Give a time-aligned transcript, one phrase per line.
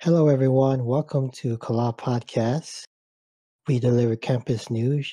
[0.00, 0.84] Hello, everyone.
[0.84, 2.84] Welcome to Kala Podcast.
[3.66, 5.12] We deliver campus news,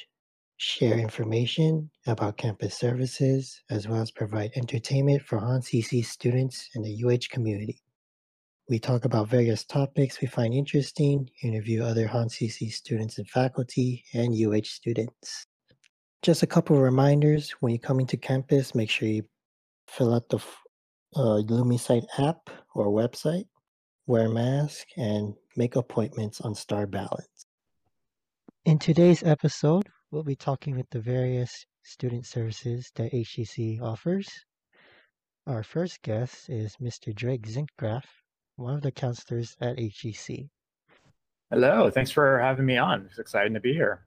[0.58, 7.04] share information about campus services, as well as provide entertainment for HonCC students and the
[7.04, 7.80] UH community.
[8.70, 14.36] We talk about various topics we find interesting, interview other HonCC students and faculty, and
[14.36, 15.48] UH students.
[16.22, 19.24] Just a couple of reminders when you're coming to campus, make sure you
[19.88, 20.38] fill out the
[21.16, 23.46] uh, LumiSight app or website,
[24.08, 27.48] wear a mask, and make appointments on Star Balance.
[28.66, 34.28] In today's episode, we'll be talking with the various student services that HCC offers.
[35.48, 37.16] Our first guest is Mr.
[37.16, 38.04] Drake Zinkgraf,
[38.58, 40.50] one of the counselors at HCC.
[41.50, 43.06] Hello, thanks for having me on.
[43.10, 44.06] It's exciting to be here.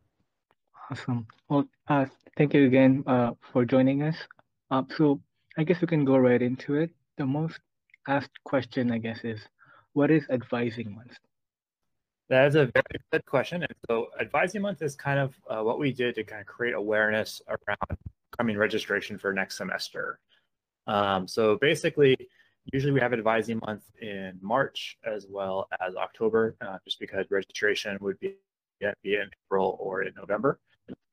[0.90, 1.26] Awesome.
[1.48, 2.06] Well, uh,
[2.36, 4.16] thank you again uh, for joining us.
[4.70, 5.20] Uh, so
[5.56, 6.90] I guess we can go right into it.
[7.16, 7.58] The most
[8.06, 9.40] asked question, I guess, is
[9.98, 11.18] what is Advising Month?
[12.28, 13.64] That is a very good question.
[13.64, 16.74] And so Advising Month is kind of uh, what we did to kind of create
[16.74, 17.98] awareness around
[18.38, 20.20] coming registration for next semester.
[20.86, 22.16] Um, so basically,
[22.72, 27.98] usually we have Advising Month in March as well as October, uh, just because registration
[28.00, 28.36] would be,
[29.02, 30.60] be in April or in November.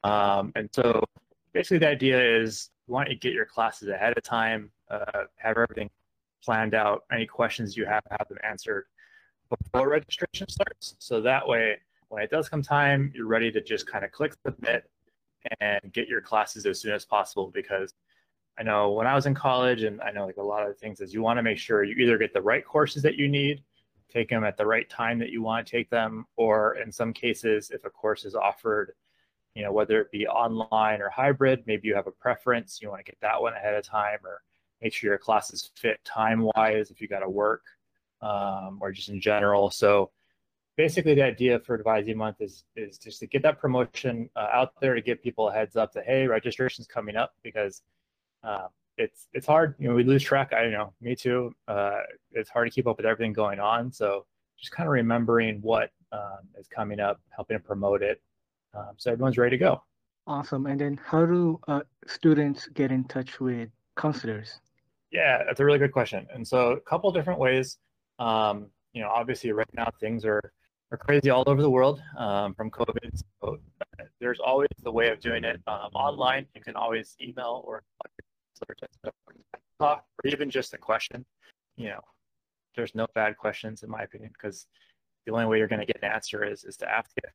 [0.03, 1.03] Um, and so
[1.53, 5.57] basically the idea is you want to get your classes ahead of time, uh, have
[5.57, 5.89] everything
[6.45, 7.03] planned out.
[7.11, 8.85] Any questions you have, have them answered
[9.49, 10.95] before registration starts.
[10.99, 11.77] So that way,
[12.09, 14.89] when it does come time, you're ready to just kind of click submit
[15.59, 17.93] and get your classes as soon as possible because
[18.57, 21.01] I know when I was in college and I know like a lot of things
[21.01, 23.63] is you want to make sure you either get the right courses that you need,
[24.09, 27.11] take them at the right time that you want to take them, or in some
[27.11, 28.93] cases, if a course is offered
[29.55, 32.99] you know, whether it be online or hybrid, maybe you have a preference, you want
[32.99, 34.41] to get that one ahead of time or
[34.85, 37.63] make sure your classes fit time wise if you got to work
[38.21, 39.71] um, or just in general.
[39.71, 40.11] So
[40.77, 44.79] basically the idea for advising month is, is just to get that promotion uh, out
[44.79, 47.81] there to give people a heads up that, hey, registration's coming up because
[48.43, 48.67] uh,
[48.99, 50.53] it's, it's hard, you know, we lose track.
[50.53, 51.51] I know, me too.
[51.67, 52.01] Uh,
[52.31, 53.91] it's hard to keep up with everything going on.
[53.91, 54.27] So
[54.59, 58.21] just kind of remembering what um, is coming up, helping to promote it
[58.75, 59.81] um, so everyone's ready to go.
[60.27, 60.67] Awesome.
[60.67, 64.59] And then how do uh, students get in touch with counselors?
[65.15, 66.27] Yeah, that's a really good question.
[66.33, 67.77] And so a couple different ways.
[68.19, 70.41] Um, you know, obviously right now things are,
[70.91, 73.23] are crazy all over the world um, from COVID.
[73.41, 73.57] So
[74.19, 76.47] there's always the way of doing it um, online.
[76.53, 77.83] You can always email or
[79.79, 81.25] talk or even just a question.
[81.77, 82.01] You know,
[82.75, 84.67] there's no bad questions in my opinion because
[85.25, 87.31] the only way you're going to get an answer is is to ask it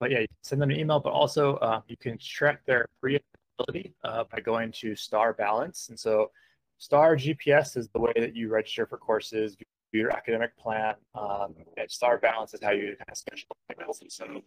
[0.00, 4.24] but yeah, send them an email, but also uh, you can check their pre-availability uh,
[4.30, 5.88] by going to Star Balance.
[5.88, 6.30] And so
[6.78, 9.56] Star GPS is the way that you register for courses,
[9.92, 10.94] view your academic plan.
[11.14, 11.54] Um,
[11.88, 13.56] Star Balance is how you kind of schedule.
[14.00, 14.40] And so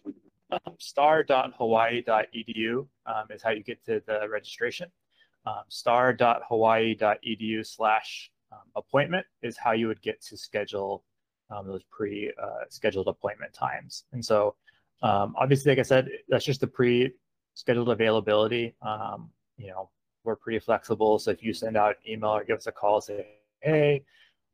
[0.51, 4.89] um, star.hawaii.edu um, is how you get to the registration.
[5.45, 11.05] Um, star.hawaii.edu slash um, appointment is how you would get to schedule
[11.49, 14.03] um, those pre-scheduled uh, appointment times.
[14.13, 14.55] And so
[15.01, 18.75] um, obviously, like I said, that's just the pre-scheduled availability.
[19.57, 19.89] You know,
[20.23, 21.19] we're pretty flexible.
[21.19, 23.25] So if you send out an email or give us a call, say,
[23.61, 24.03] hey,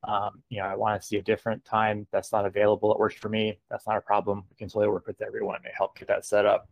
[0.08, 2.92] um, you know, I want to see a different time that's not available.
[2.92, 3.60] It works for me.
[3.70, 4.44] That's not a problem.
[4.50, 6.70] We can totally work with everyone to help get that set up.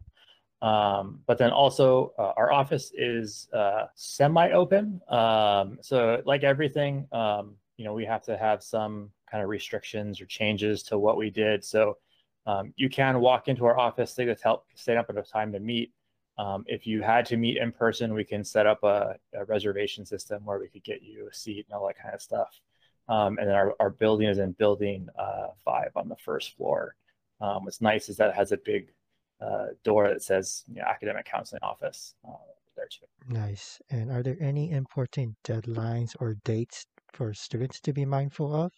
[0.61, 5.01] Um, but then also uh, our office is uh, semi-open.
[5.09, 10.21] Um, so like everything, um, you know, we have to have some kind of restrictions
[10.21, 11.63] or changes to what we did.
[11.63, 11.97] So
[12.45, 15.51] um, you can walk into our office, they just help set up at a time
[15.53, 15.91] to meet.
[16.37, 20.05] Um, if you had to meet in person, we can set up a, a, reservation
[20.05, 22.59] system where we could get you a seat and all that kind of stuff.
[23.07, 26.95] Um, and then our, our building is in building uh, five on the first floor.
[27.39, 28.91] Um, what's nice is that it has a big
[29.39, 32.33] uh, door that says you know, academic counseling office uh,
[32.75, 33.05] there too.
[33.29, 33.81] Nice.
[33.89, 38.71] And are there any important deadlines or dates for students to be mindful of?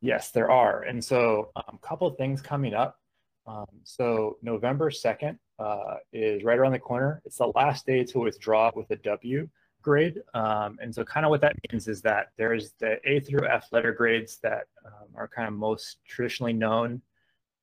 [0.00, 0.82] Yes, there are.
[0.82, 2.98] And so a um, couple of things coming up.
[3.46, 7.22] Um, so November 2nd uh, is right around the corner.
[7.24, 9.48] It's the last day to withdraw with a W
[9.82, 10.22] grade.
[10.34, 13.68] Um, and so kind of what that means is that there's the A through F
[13.72, 17.02] letter grades that um, are kind of most traditionally known.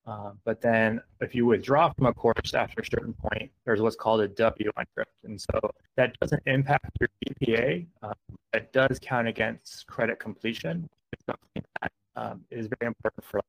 [0.06, 3.96] Um, but then if you withdraw from a course after a certain point, there's what's
[3.96, 5.04] called a W undrift.
[5.24, 7.86] And so that doesn't impact your GPA.
[8.02, 8.14] Um,
[8.54, 10.88] it does count against credit completion.
[11.12, 11.62] It's something
[12.16, 13.40] um, is very important for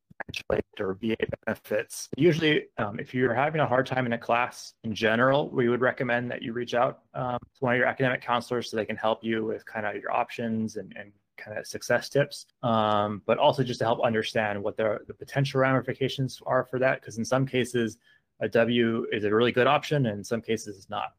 [0.79, 1.15] or VA
[1.45, 2.09] benefits.
[2.17, 5.81] Usually, um, if you're having a hard time in a class in general, we would
[5.81, 8.95] recommend that you reach out um, to one of your academic counselors so they can
[8.95, 13.37] help you with kind of your options and, and kind of success tips, um, but
[13.37, 17.01] also just to help understand what the, the potential ramifications are for that.
[17.01, 17.97] Because in some cases,
[18.39, 21.13] a W is a really good option, and in some cases, it's not.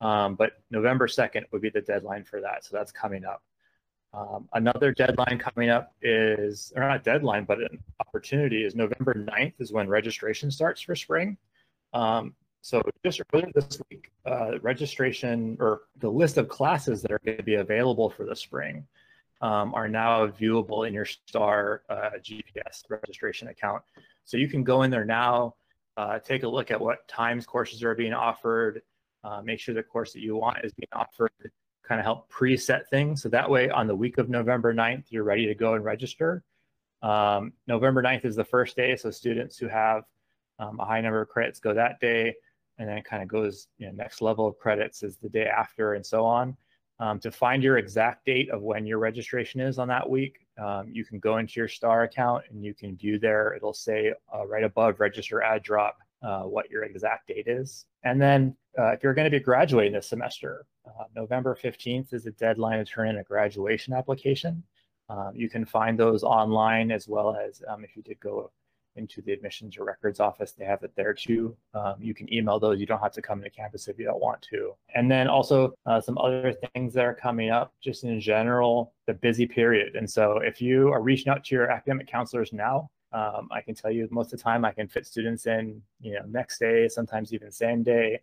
[0.00, 2.64] Um, but November 2nd would be the deadline for that.
[2.64, 3.42] So that's coming up.
[4.16, 9.54] Um, another deadline coming up is, or not deadline, but an opportunity is November 9th
[9.58, 11.36] is when registration starts for spring.
[11.92, 17.20] Um, so just earlier this week, uh, registration or the list of classes that are
[17.24, 18.86] going to be available for the spring
[19.42, 23.82] um, are now viewable in your STAR uh, GPS registration account.
[24.24, 25.56] So you can go in there now,
[25.98, 28.80] uh, take a look at what times courses are being offered,
[29.22, 31.52] uh, make sure the course that you want is being offered,
[31.86, 33.22] kind of help preset things.
[33.22, 36.42] So that way on the week of November 9th, you're ready to go and register.
[37.02, 38.96] Um, November 9th is the first day.
[38.96, 40.04] So students who have
[40.58, 42.34] um, a high number of credits go that day
[42.78, 45.46] and then it kind of goes, you know, next level of credits is the day
[45.46, 46.56] after and so on.
[46.98, 50.88] Um, to find your exact date of when your registration is on that week, um,
[50.90, 53.52] you can go into your STAR account and you can view there.
[53.54, 57.84] It'll say uh, right above register add drop uh, what your exact date is.
[58.04, 62.24] And then uh, if you're going to be graduating this semester, uh, November 15th is
[62.24, 64.62] the deadline to turn in a graduation application.
[65.08, 68.50] Um, you can find those online as well as um, if you did go
[68.96, 70.52] into the admissions or records office.
[70.52, 71.56] They have it there too.
[71.74, 72.80] Um, you can email those.
[72.80, 74.74] You don't have to come to campus if you don't want to.
[74.94, 79.14] And then also uh, some other things that are coming up just in general, the
[79.14, 79.96] busy period.
[79.96, 83.74] And so if you are reaching out to your academic counselors now, um, I can
[83.74, 86.88] tell you most of the time I can fit students in, you know, next day,
[86.88, 88.20] sometimes even same day.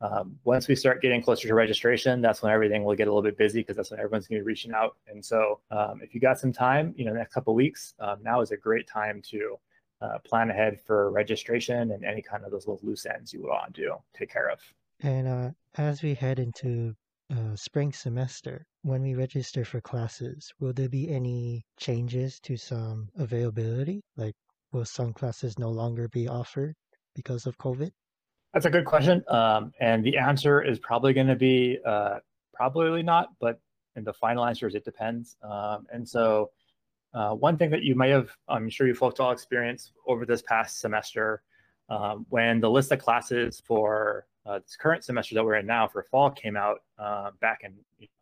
[0.00, 3.22] Um, once we start getting closer to registration, that's when everything will get a little
[3.22, 4.96] bit busy because that's when everyone's going to be reaching out.
[5.08, 8.42] And so, um, if you got some time, you know, next couple weeks, um, now
[8.42, 9.58] is a great time to
[10.02, 13.48] uh, plan ahead for registration and any kind of those little loose ends you would
[13.48, 14.60] want to take care of.
[15.00, 16.94] And uh, as we head into
[17.30, 23.08] uh, spring semester, when we register for classes, will there be any changes to some
[23.16, 24.02] availability?
[24.16, 24.34] Like,
[24.72, 26.74] will some classes no longer be offered
[27.14, 27.90] because of COVID?
[28.54, 29.22] That's a good question.
[29.28, 32.18] Um, and the answer is probably going to be uh,
[32.54, 33.60] probably not, but
[33.96, 35.36] and the final answer is it depends.
[35.42, 36.50] Um, and so
[37.14, 40.42] uh, one thing that you might have, I'm sure you folks all experienced over this
[40.42, 41.42] past semester,
[41.88, 45.88] um, when the list of classes for uh, this current semester that we're in now
[45.88, 47.74] for fall came out uh, back in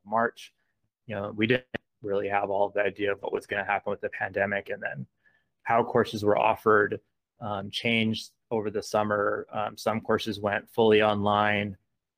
[0.07, 0.53] March,
[1.07, 1.65] you know, we didn't
[2.03, 4.83] really have all the idea of what was going to happen with the pandemic and
[4.83, 5.07] then
[5.65, 7.01] how courses were offered
[7.45, 9.47] um, changed over the summer.
[9.53, 11.77] Um, some courses went fully online,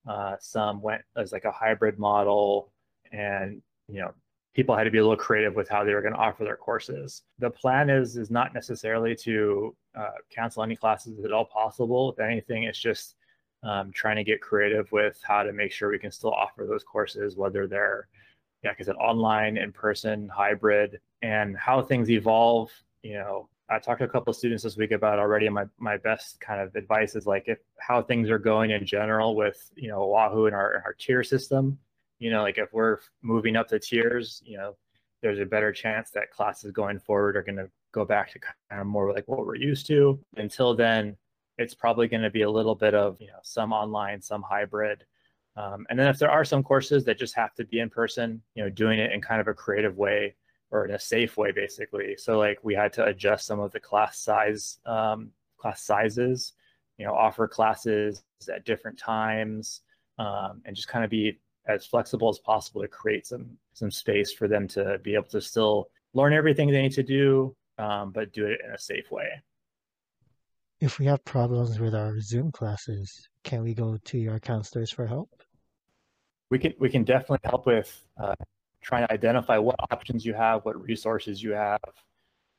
[0.08, 2.72] uh, some went as like a hybrid model,
[3.12, 4.14] and you know
[4.54, 6.56] people had to be a little creative with how they were going to offer their
[6.56, 7.22] courses.
[7.40, 12.12] The plan is is not necessarily to uh, cancel any classes at all possible.
[12.12, 13.16] If anything, it's just
[13.64, 16.84] um, trying to get creative with how to make sure we can still offer those
[16.84, 18.06] courses, whether they're,
[18.62, 22.70] yeah, like I said, online, in person, hybrid, and how things evolve.
[23.02, 25.48] You know, I talked to a couple of students this week about already.
[25.48, 29.34] My my best kind of advice is like if how things are going in general
[29.34, 31.78] with you know Oahu and our our tier system
[32.18, 34.76] you know, like if we're moving up the tiers, you know,
[35.22, 38.80] there's a better chance that classes going forward are going to go back to kind
[38.80, 40.18] of more like what we're used to.
[40.36, 41.16] Until then,
[41.58, 45.04] it's probably going to be a little bit of, you know, some online, some hybrid.
[45.56, 48.42] Um, and then if there are some courses that just have to be in person,
[48.54, 50.36] you know, doing it in kind of a creative way
[50.70, 52.16] or in a safe way, basically.
[52.16, 56.52] So like we had to adjust some of the class size, um, class sizes,
[56.98, 59.82] you know, offer classes at different times,
[60.18, 64.32] um, and just kind of be as flexible as possible to create some some space
[64.32, 68.32] for them to be able to still learn everything they need to do, um, but
[68.32, 69.28] do it in a safe way.
[70.80, 75.06] If we have problems with our Zoom classes, can we go to your counselors for
[75.06, 75.30] help?
[76.50, 78.34] We can we can definitely help with uh,
[78.86, 81.80] trying to identify what options you have, what resources you have,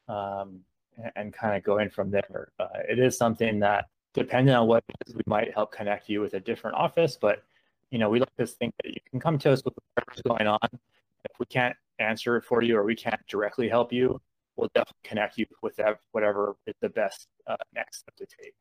[0.10, 0.60] um,
[0.98, 2.50] and, and kind of going from there.
[2.60, 6.34] Uh, it is something that, depending on what is, we might help connect you with
[6.34, 7.43] a different office, but
[7.91, 10.48] you know, we like to think that you can come to us with whatever's going
[10.48, 10.69] on.
[10.74, 14.19] If we can't answer it for you or we can't directly help you,
[14.57, 18.53] we'll definitely connect you with that, whatever is the best uh, next step to take.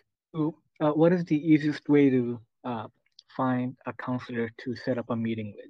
[0.80, 2.87] Uh, what is the easiest way to uh,
[3.37, 5.66] find a counselor to set up a meeting with?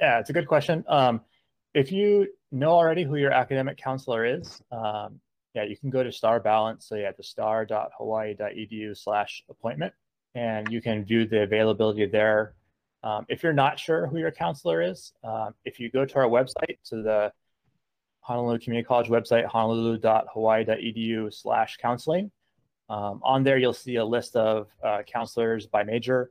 [0.00, 0.84] Yeah, it's a good question.
[0.88, 1.22] Um,
[1.74, 5.20] if you know already who your academic counselor is, um,
[5.54, 6.86] yeah, you can go to Star Balance.
[6.88, 9.92] So yeah, the star.hawaii.edu slash appointment,
[10.34, 12.54] and you can view the availability there.
[13.02, 16.26] Um, if you're not sure who your counselor is, um, if you go to our
[16.26, 17.32] website, to the
[18.20, 22.30] Honolulu Community College website, honolulu.hawaii.edu slash counseling,
[22.90, 26.30] um, on there you'll see a list of uh, counselors by major.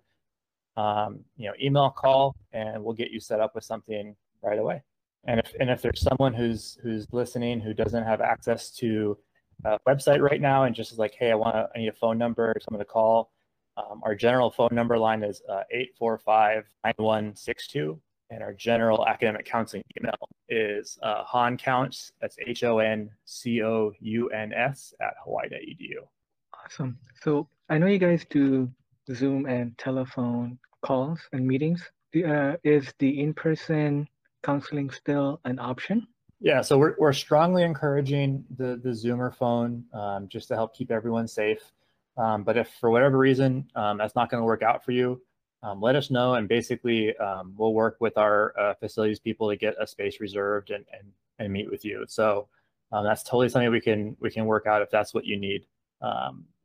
[0.75, 4.84] Um, you know, email, call, and we'll get you set up with something right away.
[5.27, 9.17] And if and if there's someone who's who's listening who doesn't have access to
[9.65, 12.17] a website right now and just is like, hey, I want I need a phone
[12.17, 13.31] number, or someone to call.
[13.77, 15.62] Um, our general phone number line is uh,
[16.01, 18.00] 845-9162.
[18.29, 20.17] And our general academic counseling email
[20.50, 23.13] is uh, honcouns, that's H-O-N-C-O-U-N-S
[25.00, 25.96] at hawaii.edu.
[26.65, 26.98] Awesome.
[27.22, 28.69] So I know you guys do
[29.13, 31.89] Zoom and telephone calls and meetings.
[32.15, 34.07] Uh, is the in-person
[34.44, 36.08] counseling still an option?
[36.39, 40.91] Yeah, so we're, we're strongly encouraging the, the Zoomer phone um, just to help keep
[40.91, 41.72] everyone safe.
[42.15, 45.22] Um, but if for whatever reason um, that's not going to work out for you,
[45.63, 49.56] um, let us know and basically um, we'll work with our uh, facilities people to
[49.56, 52.06] get a space reserved and, and, and meet with you.
[52.08, 52.48] So
[52.91, 55.65] um, that's totally something we can we can work out if that's what you need.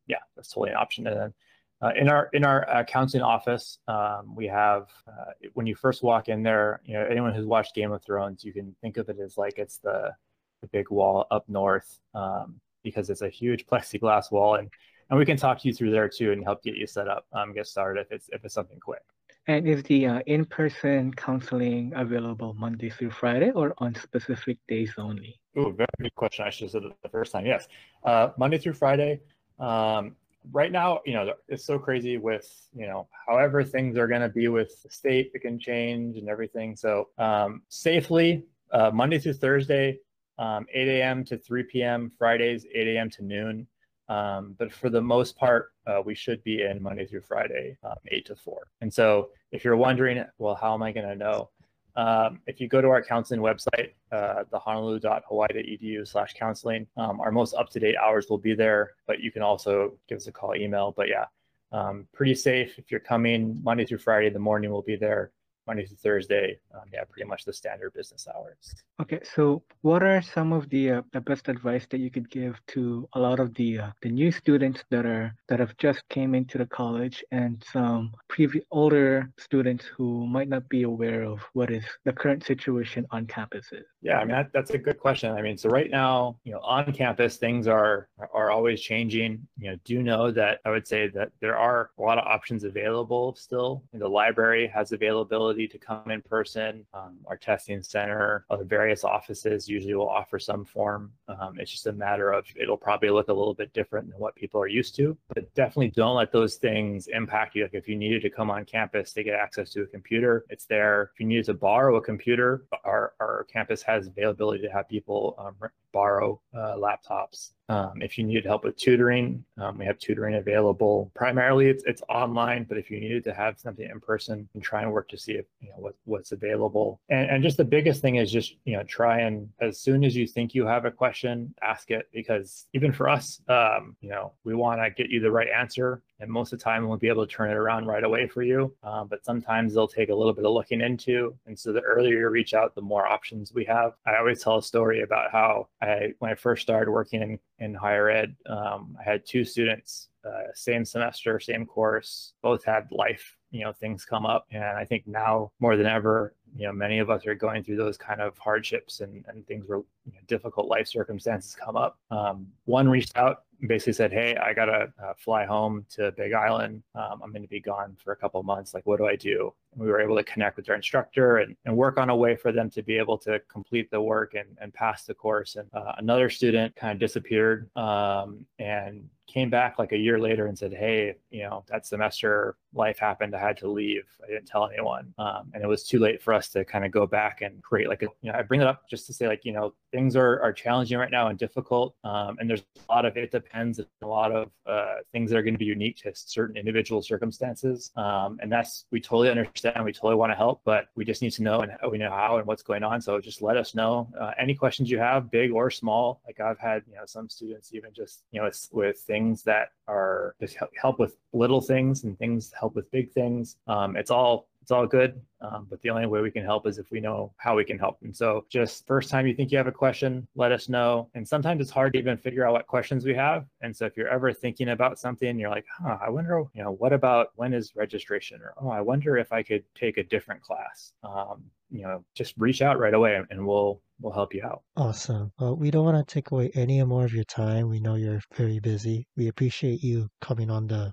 [0.06, 1.06] yeah, that's totally an option.
[1.06, 1.34] And then
[1.82, 6.02] uh, in our in our uh, counseling office, um, we have uh, when you first
[6.02, 9.08] walk in there, you know anyone who's watched Game of Thrones, you can think of
[9.08, 10.12] it as like it's the
[10.60, 14.70] the big wall up north um, because it's a huge plexiglass wall, and
[15.10, 17.26] and we can talk to you through there too and help get you set up,
[17.32, 19.02] um, get started if it's if it's something quick.
[19.48, 25.40] And is the uh, in-person counseling available Monday through Friday or on specific days only?
[25.56, 26.44] Oh, very good question.
[26.44, 27.44] I should have said it the first time.
[27.44, 27.66] Yes,
[28.04, 29.20] uh, Monday through Friday.
[29.58, 30.14] Um,
[30.50, 34.28] right now, you know, it's so crazy with, you know, however things are going to
[34.28, 36.76] be with the state, it can change and everything.
[36.76, 39.98] So um, safely, uh, Monday through Thursday,
[40.38, 41.24] um, 8 a.m.
[41.24, 43.10] to 3 p.m., Fridays, 8 a.m.
[43.10, 43.66] to noon.
[44.08, 47.96] Um, but for the most part, uh, we should be in Monday through Friday, um,
[48.08, 48.66] 8 to 4.
[48.80, 51.50] And so if you're wondering, well, how am I going to know?
[51.94, 57.30] Um, if you go to our counseling website, uh, the honolulu.hawaii.edu slash counseling, um, our
[57.30, 60.94] most up-to-date hours will be there, but you can also give us a call, email.
[60.96, 61.26] But yeah,
[61.70, 62.78] um, pretty safe.
[62.78, 65.32] If you're coming Monday through Friday, the morning we'll be there.
[65.66, 68.74] Monday to Thursday, um, yeah, pretty much the standard business hours.
[69.00, 72.60] Okay, so what are some of the uh, the best advice that you could give
[72.68, 76.34] to a lot of the uh, the new students that are that have just came
[76.34, 81.70] into the college and some previous older students who might not be aware of what
[81.70, 83.84] is the current situation on campuses?
[84.02, 85.32] Yeah, I mean that, that's a good question.
[85.32, 89.46] I mean, so right now, you know, on campus things are are always changing.
[89.58, 92.64] You know, do know that I would say that there are a lot of options
[92.64, 93.84] available still.
[93.92, 96.84] The library has availability ability to come in person.
[96.94, 101.12] Um, our testing center, other various offices usually will offer some form.
[101.28, 104.34] Um, it's just a matter of it'll probably look a little bit different than what
[104.34, 107.62] people are used to, but definitely don't let those things impact you.
[107.64, 110.64] Like if you needed to come on campus to get access to a computer, it's
[110.66, 111.10] there.
[111.14, 115.36] If you needed to borrow a computer, our, our campus has availability to have people
[115.38, 117.52] um, borrow uh, laptops.
[117.68, 121.10] Um, if you needed help with tutoring, um, we have tutoring available.
[121.14, 124.82] Primarily, it's, it's online, but if you needed to have something in person, and try
[124.82, 127.00] and work to see if you know what, what's available.
[127.08, 130.16] And, and just the biggest thing is just you know try and as soon as
[130.16, 134.32] you think you have a question, ask it because even for us, um, you know,
[134.44, 137.08] we want to get you the right answer and most of the time we'll be
[137.08, 138.72] able to turn it around right away for you.
[138.84, 141.36] Um, but sometimes they'll take a little bit of looking into.
[141.46, 143.94] And so the earlier you reach out, the more options we have.
[144.06, 147.74] I always tell a story about how I, when I first started working in, in
[147.74, 153.36] higher ed, um, I had two students, uh, same semester, same course, both had life
[153.52, 156.98] you know things come up and i think now more than ever you know many
[156.98, 160.18] of us are going through those kind of hardships and, and things where you know,
[160.26, 165.14] difficult life circumstances come up um, one reached out basically said, "Hey, I gotta uh,
[165.16, 166.82] fly home to Big Island.
[166.94, 168.74] Um, I'm going to be gone for a couple months.
[168.74, 171.76] Like, what do I do?" We were able to connect with their instructor and, and
[171.76, 174.72] work on a way for them to be able to complete the work and, and
[174.72, 175.56] pass the course.
[175.56, 180.46] And uh, another student kind of disappeared um, and came back like a year later
[180.46, 183.34] and said, "Hey, you know, that semester life happened.
[183.34, 184.04] I had to leave.
[184.22, 186.90] I didn't tell anyone, um, and it was too late for us to kind of
[186.90, 189.28] go back and create like a, you know, I bring it up just to say
[189.28, 192.92] like, you know, things are are challenging right now and difficult, um, and there's a
[192.92, 195.96] lot of it depends, a lot of uh, things that are going to be unique
[195.98, 199.61] to certain individual circumstances, um, and that's we totally understand.
[199.64, 202.36] We totally want to help, but we just need to know and we know how
[202.36, 203.00] and what's going on.
[203.00, 206.20] So just let us know uh, any questions you have, big or small.
[206.26, 209.42] Like I've had, you know, some students even just you know, it's with things things
[209.44, 213.56] that are just help with little things and things help with big things.
[213.66, 215.20] Um, it's all it's all good.
[215.40, 217.78] Um, but the only way we can help is if we know how we can
[217.78, 217.98] help.
[218.02, 221.10] And so just first time you think you have a question, let us know.
[221.14, 223.44] And sometimes it's hard to even figure out what questions we have.
[223.60, 226.72] And so if you're ever thinking about something, you're like, huh, I wonder, you know,
[226.72, 228.40] what about when is registration?
[228.40, 230.92] Or, oh, I wonder if I could take a different class.
[231.02, 234.62] Um, you know, just reach out right away and we'll we'll help you out.
[234.76, 235.32] Awesome.
[235.40, 237.68] Well, we don't want to take away any more of your time.
[237.68, 239.06] We know you're very busy.
[239.16, 240.92] We appreciate you coming on the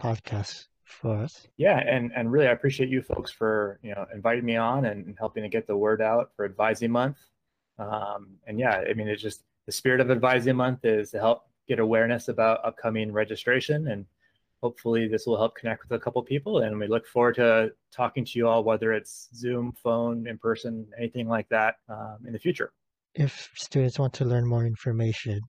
[0.00, 1.46] podcast for us.
[1.56, 5.16] Yeah, and and really, I appreciate you folks for you know inviting me on and,
[5.18, 7.18] helping to get the word out for Advising Month.
[7.78, 11.46] Um, and yeah, I mean, it's just the spirit of Advising Month is to help
[11.68, 14.06] get awareness about upcoming registration, and
[14.62, 16.60] hopefully, this will help connect with a couple people.
[16.60, 20.86] And we look forward to talking to you all, whether it's Zoom, phone, in person,
[20.98, 22.72] anything like that, um, in the future.
[23.14, 25.40] If students want to learn more information,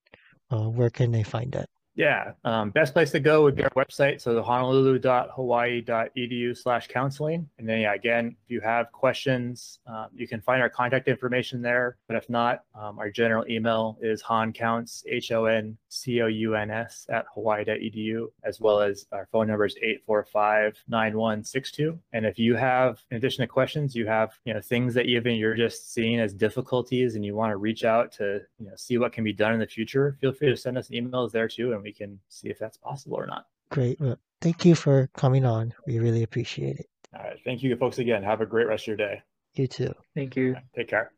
[0.51, 1.69] uh, where can they find that?
[1.95, 7.47] Yeah, um, best place to go would be our website, so the honolulu.hawaii.edu slash counseling.
[7.57, 11.61] And then, yeah, again, if you have questions, um, you can find our contact information
[11.61, 11.95] there.
[12.09, 19.07] But if not, um, our general email is honcouns, H-O-N-C-O-U-N-S at hawaii.edu, as well as
[19.13, 19.77] our phone number is
[20.09, 21.97] 845-9162.
[22.11, 25.35] And if you have, in addition to questions, you have, you know, things that even
[25.35, 28.97] you're just seeing as difficulties and you want to reach out to, you know, see
[28.97, 31.71] what can be done in the future, feel free to send us emails there too.
[31.71, 33.45] And we can see if that's possible or not.
[33.69, 33.99] Great.
[34.01, 35.73] Well, thank you for coming on.
[35.87, 36.89] We really appreciate it.
[37.15, 37.39] All right.
[37.45, 38.23] Thank you, folks, again.
[38.23, 39.21] Have a great rest of your day.
[39.53, 39.93] You too.
[40.15, 40.55] Thank you.
[40.75, 41.11] Take care.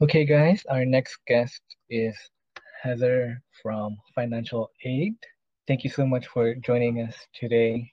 [0.00, 1.60] Okay, guys, our next guest
[1.90, 2.14] is
[2.82, 5.16] Heather from Financial Aid.
[5.66, 7.90] Thank you so much for joining us today.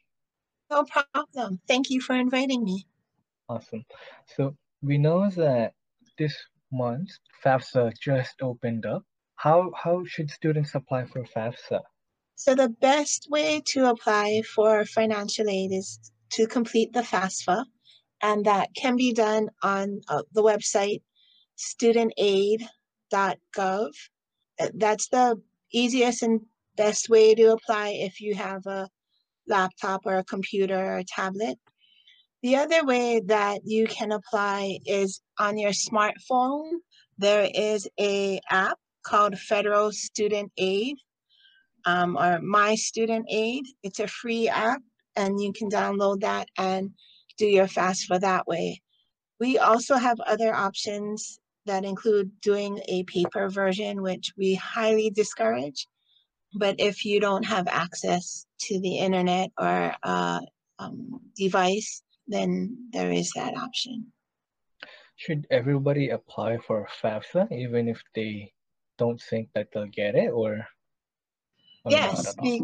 [0.69, 1.59] No problem.
[1.67, 2.85] Thank you for inviting me.
[3.49, 3.85] Awesome.
[4.35, 5.73] So we know that
[6.17, 6.35] this
[6.71, 7.09] month
[7.43, 9.03] FAFSA just opened up.
[9.35, 11.81] How how should students apply for FAFSA?
[12.35, 15.99] So the best way to apply for financial aid is
[16.31, 17.65] to complete the FAFSA,
[18.21, 21.01] and that can be done on uh, the website
[21.57, 22.67] studentaid.gov.
[24.59, 26.41] Uh, That's the easiest and
[26.75, 28.89] best way to apply if you have a
[29.47, 31.59] laptop or a computer or a tablet.
[32.41, 36.71] The other way that you can apply is on your smartphone.
[37.17, 40.97] There is a app called Federal Student Aid
[41.85, 43.65] um, or My Student Aid.
[43.83, 44.81] It's a free app,
[45.15, 46.91] and you can download that and
[47.37, 48.81] do your FAFSA that way.
[49.39, 55.87] We also have other options that include doing a paper version, which we highly discourage.
[56.55, 60.41] But if you don't have access to the internet or uh,
[60.79, 64.11] um, device, then there is that option.
[65.15, 68.51] Should everybody apply for FAFSA even if they
[69.03, 70.67] don't think that they'll get it or,
[71.83, 72.63] or Yes, we,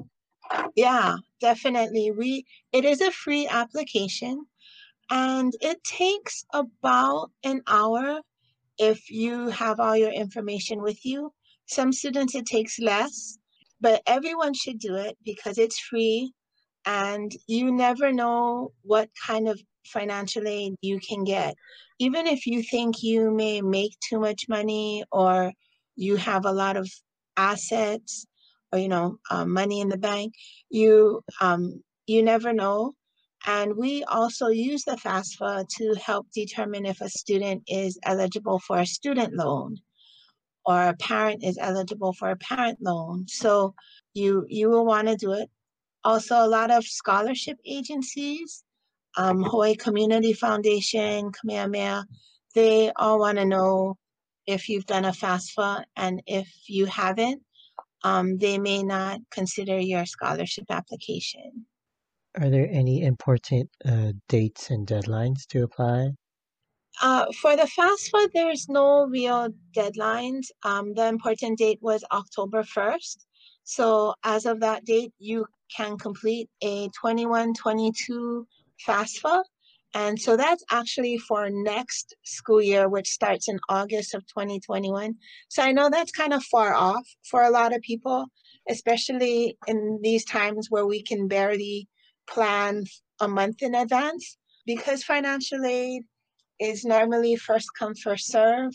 [0.75, 2.12] yeah, definitely.
[2.12, 4.45] We it is a free application
[5.10, 8.21] and it takes about an hour
[8.78, 11.32] if you have all your information with you.
[11.65, 13.38] Some students it takes less,
[13.82, 16.32] but everyone should do it because it's free
[16.86, 21.54] and you never know what kind of financial aid you can get.
[21.99, 25.52] Even if you think you may make too much money or
[26.00, 26.90] you have a lot of
[27.36, 28.26] assets
[28.72, 30.34] or you know uh, money in the bank,
[30.70, 32.94] you um, you never know.
[33.46, 38.80] And we also use the FAFSA to help determine if a student is eligible for
[38.80, 39.78] a student loan
[40.66, 43.26] or a parent is eligible for a parent loan.
[43.28, 43.76] So
[44.14, 45.50] you you will want to do it.
[46.04, 48.64] Also, a lot of scholarship agencies,
[49.18, 52.06] um, Hawaii Community Foundation, Kamehameha,
[52.56, 53.98] they all want to know
[54.50, 57.42] if you've done a FAFSA, and if you haven't,
[58.04, 61.66] um, they may not consider your scholarship application.
[62.40, 66.12] Are there any important uh, dates and deadlines to apply?
[67.02, 70.48] Uh, for the FAFSA, there's no real deadlines.
[70.64, 73.18] Um, the important date was October 1st.
[73.64, 78.46] So as of that date, you can complete a 21-22
[78.88, 79.44] FAFSA.
[79.95, 85.15] And so that's actually for next school year, which starts in August of 2021.
[85.49, 88.28] So I know that's kind of far off for a lot of people,
[88.69, 91.88] especially in these times where we can barely
[92.30, 92.84] plan
[93.19, 96.04] a month in advance because financial aid
[96.60, 98.71] is normally first come first serve.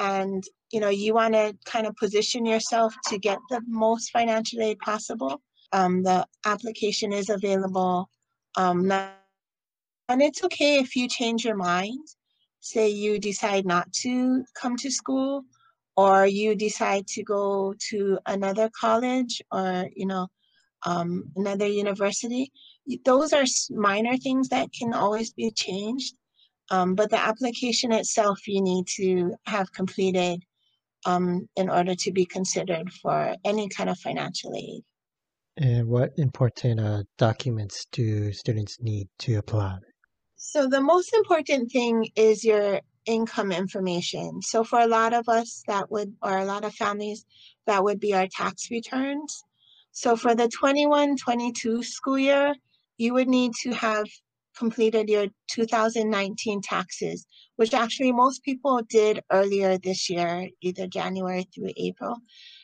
[0.00, 0.42] And
[0.72, 4.80] you know you want to kind of position yourself to get the most financial aid
[4.80, 5.40] possible.
[5.72, 8.08] Um, the application is available
[8.56, 9.12] um, now,
[10.08, 12.06] and it's okay if you change your mind
[12.60, 15.44] say you decide not to come to school
[15.96, 20.26] or you decide to go to another college or you know
[20.86, 22.50] um, another university
[23.04, 26.14] those are minor things that can always be changed
[26.70, 30.42] um, but the application itself you need to have completed
[31.06, 34.82] um, in order to be considered for any kind of financial aid.
[35.56, 39.78] And what important uh, documents do students need to apply?
[40.46, 44.42] So the most important thing is your income information.
[44.42, 47.24] So for a lot of us that would, or a lot of families,
[47.66, 49.42] that would be our tax returns.
[49.92, 52.54] So for the 21-22 school year,
[52.98, 54.06] you would need to have
[54.56, 57.26] completed your 2019 taxes,
[57.56, 62.18] which actually most people did earlier this year, either January through April.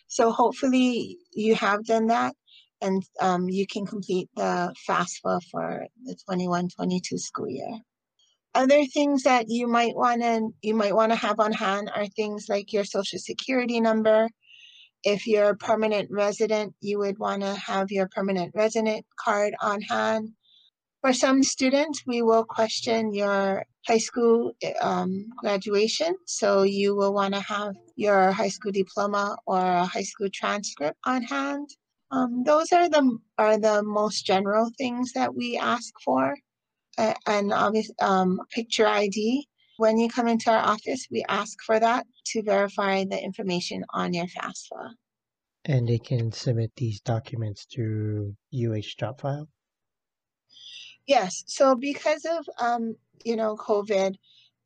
[0.06, 2.36] So hopefully you have done that
[2.82, 7.78] and um, you can complete the FAFSA for the 21-22 school year.
[8.54, 12.06] Other things that you might want to you might want to have on hand are
[12.06, 14.28] things like your social security number.
[15.04, 19.80] If you're a permanent resident, you would want to have your permanent resident card on
[19.82, 20.30] hand.
[21.00, 26.14] For some students, we will question your high school um, graduation.
[26.26, 30.98] So you will want to have your high school diploma or a high school transcript
[31.06, 31.68] on hand.
[32.10, 36.36] Um, those are the are the most general things that we ask for,
[36.98, 39.46] uh, and obviously um, picture ID.
[39.76, 44.12] When you come into our office, we ask for that to verify the information on
[44.12, 44.90] your FAFSA.
[45.64, 49.48] And they can submit these documents through UH drop file.
[51.06, 51.44] Yes.
[51.46, 54.16] So because of um, you know COVID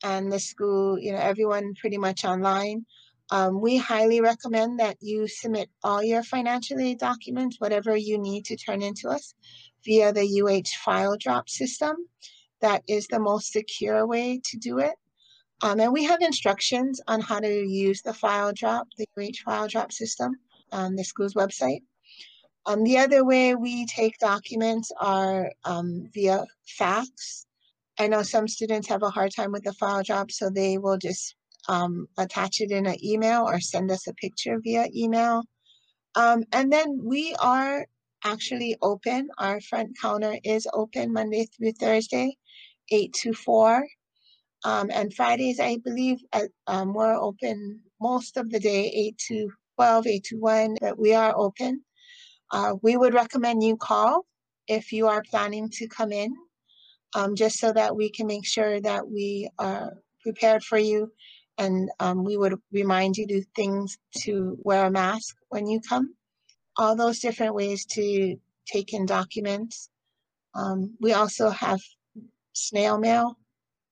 [0.03, 2.87] and the school, you know everyone pretty much online,
[3.31, 8.45] um, we highly recommend that you submit all your financial aid documents, whatever you need
[8.47, 9.35] to turn into us,
[9.85, 11.97] via the UH file drop system.
[12.61, 14.95] That is the most secure way to do it.
[15.63, 19.69] Um, and we have instructions on how to use the file drop, the UH file
[19.69, 20.37] drop system
[20.73, 21.81] on the school's website.
[22.67, 27.47] Um, the other way we take documents are um, via fax.
[27.99, 30.97] I know some students have a hard time with the file drop, so they will
[30.97, 31.37] just
[31.69, 35.43] um, attach it in an email or send us a picture via email.
[36.15, 37.87] Um, and then we are
[38.25, 39.29] actually open.
[39.39, 42.37] Our front counter is open Monday through Thursday,
[42.91, 43.87] 8 to 4.
[44.65, 49.51] Um, and Fridays, I believe, at, um, we're open most of the day, 8 to
[49.77, 51.83] 12, 8 to 1, but we are open.
[52.51, 54.25] Uh, we would recommend you call
[54.69, 56.35] if you are planning to come in,
[57.15, 61.13] um, just so that we can make sure that we are prepared for you
[61.59, 66.15] and um, we would remind you to things to wear a mask when you come.
[66.77, 68.37] All those different ways to
[68.67, 69.89] take in documents.
[70.55, 71.81] Um, we also have
[72.53, 73.37] snail mail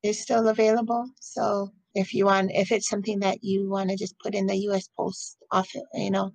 [0.02, 1.06] is still available.
[1.20, 4.56] So if you want, if it's something that you want to just put in the
[4.68, 4.88] U.S.
[4.96, 6.32] Post office, you know,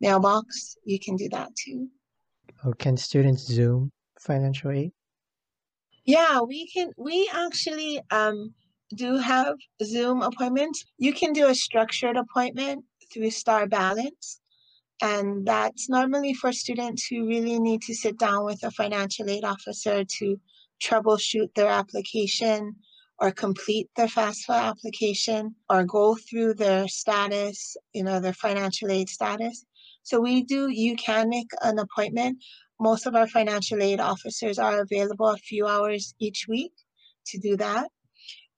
[0.00, 1.88] mailbox, you can do that too.
[2.64, 4.92] Oh, can students Zoom financial aid?
[6.04, 6.92] Yeah, we can.
[6.96, 8.54] We actually um,
[8.94, 10.84] do have Zoom appointments.
[10.98, 14.40] You can do a structured appointment through Star Balance.
[15.02, 19.44] And that's normally for students who really need to sit down with a financial aid
[19.44, 20.40] officer to
[20.82, 22.76] troubleshoot their application
[23.18, 29.08] or complete their FAFSA application or go through their status, you know, their financial aid
[29.08, 29.64] status.
[30.02, 32.42] So we do, you can make an appointment.
[32.78, 36.72] Most of our financial aid officers are available a few hours each week
[37.26, 37.88] to do that.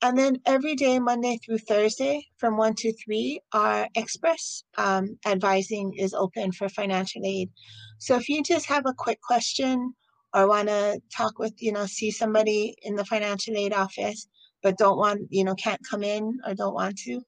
[0.03, 5.95] And then every day, Monday through Thursday, from 1 to 3, our express um, advising
[5.97, 7.51] is open for financial aid.
[7.99, 9.95] So if you just have a quick question
[10.35, 14.29] or want to talk with, you know, see somebody in the financial aid office,
[14.63, 17.21] but don't want, you know, can't come in or don't want to,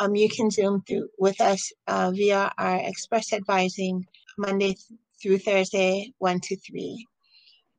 [0.00, 4.06] um, you can Zoom through with us uh, via our express advising
[4.38, 7.06] Monday th- through Thursday, 1 to 3.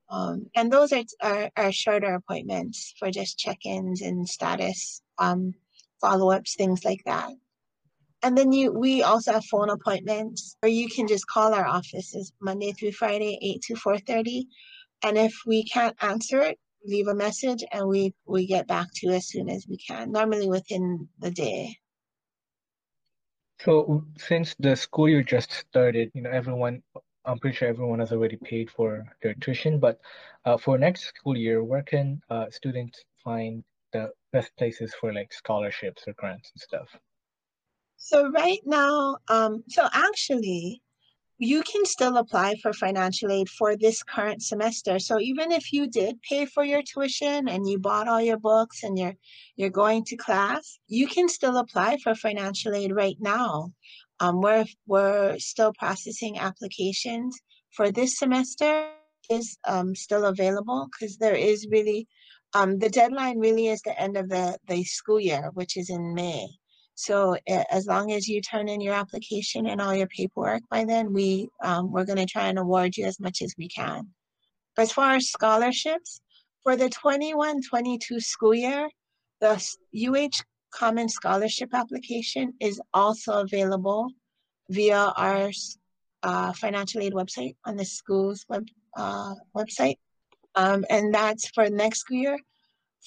[0.10, 5.54] Um, and those are, are, are, shorter appointments for just check-ins and status um,
[6.02, 7.30] follow-ups, things like that.
[8.24, 12.34] And then you, we also have phone appointments where you can just call our offices
[12.41, 14.45] Monday through Friday, 8 to 4.30.
[15.04, 19.08] And if we can't answer it, leave a message and we, we get back to
[19.08, 21.78] you as soon as we can, normally within the day.
[23.62, 26.82] So since the school year just started, you know, everyone
[27.30, 30.00] I'm pretty sure everyone has already paid for their tuition, but
[30.46, 33.63] uh, for next school year, where can uh, students find
[33.94, 36.89] the best places for like scholarships or grants and stuff?
[37.98, 40.82] So right now, um, so actually,
[41.38, 45.00] you can still apply for financial aid for this current semester.
[45.00, 48.84] So even if you did pay for your tuition and you bought all your books
[48.84, 49.15] and you're
[49.56, 53.72] you're going to class, you can still apply for financial aid right now.
[54.19, 57.39] Um, we're, we're still processing applications
[57.71, 58.89] for this semester
[59.29, 62.08] is um, still available because there is really,
[62.53, 66.13] um, the deadline really is the end of the, the school year, which is in
[66.13, 66.47] May.
[66.95, 71.13] So as long as you turn in your application and all your paperwork by then,
[71.13, 74.10] we, um, we're going to try and award you as much as we can.
[74.77, 76.19] As far as scholarships,
[76.63, 78.89] for the 21-22 school year,
[79.39, 84.08] the UH Common Scholarship application is also available
[84.69, 85.51] via our
[86.23, 89.97] uh, financial aid website on the school's web uh, website.
[90.55, 92.38] um, and that's for next year.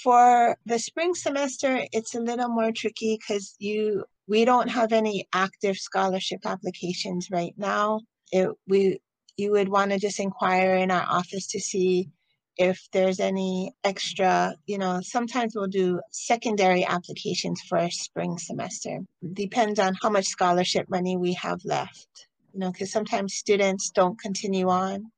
[0.02, 5.28] For the spring semester, it's a little more tricky because you we don't have any
[5.34, 8.00] active scholarship applications right now.
[8.32, 9.00] It, we
[9.36, 12.08] you would want to just inquire in our office to see
[12.56, 19.00] if there's any extra, you know, sometimes we'll do secondary applications for spring semester.
[19.32, 24.18] Depends on how much scholarship money we have left, you know, because sometimes students don't
[24.18, 25.10] continue on.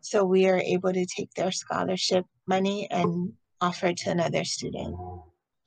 [0.00, 4.94] So we are able to take their scholarship money and offer it to another student.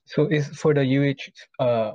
[0.06, 1.92] So is for the UH uh,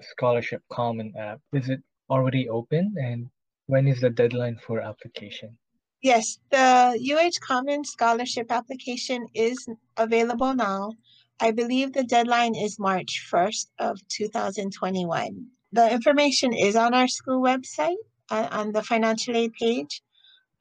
[0.00, 3.28] scholarship common app, is it already open and
[3.66, 5.58] when is the deadline for application?
[6.02, 10.94] Yes, the UH Common Scholarship application is available now.
[11.38, 15.46] I believe the deadline is March 1st of 2021.
[15.70, 20.02] The information is on our school website uh, on the financial aid page.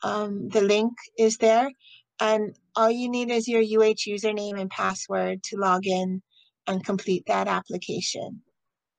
[0.04, 1.72] Um, the link is there
[2.20, 6.22] and all you need is your UH username and password to log in
[6.68, 8.42] and complete that application.